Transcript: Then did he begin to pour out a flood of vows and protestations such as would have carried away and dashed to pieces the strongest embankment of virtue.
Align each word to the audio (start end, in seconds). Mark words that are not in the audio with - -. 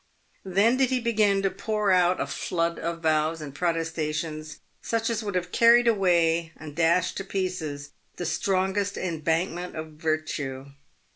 Then 0.43 0.77
did 0.77 0.89
he 0.89 0.99
begin 0.99 1.43
to 1.43 1.51
pour 1.51 1.91
out 1.91 2.19
a 2.19 2.25
flood 2.25 2.79
of 2.79 3.01
vows 3.03 3.39
and 3.39 3.53
protestations 3.53 4.57
such 4.81 5.11
as 5.11 5.21
would 5.23 5.35
have 5.35 5.51
carried 5.51 5.87
away 5.87 6.53
and 6.57 6.75
dashed 6.75 7.17
to 7.17 7.23
pieces 7.23 7.91
the 8.15 8.25
strongest 8.25 8.97
embankment 8.97 9.75
of 9.75 9.89
virtue. 9.91 10.71